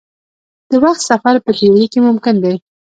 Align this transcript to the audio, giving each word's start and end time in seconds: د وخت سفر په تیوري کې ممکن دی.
د 0.69 0.71
وخت 0.83 1.01
سفر 1.09 1.35
په 1.45 1.51
تیوري 1.57 1.85
کې 1.91 1.99
ممکن 2.07 2.35
دی. 2.43 2.55